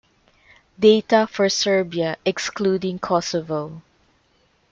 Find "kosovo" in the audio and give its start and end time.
2.97-3.83